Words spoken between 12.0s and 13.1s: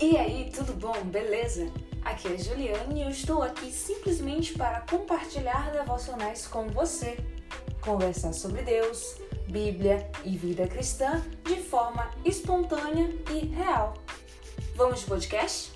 espontânea